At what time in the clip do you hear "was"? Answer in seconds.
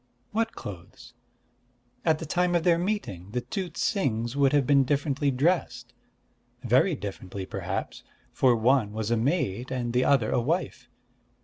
8.93-9.11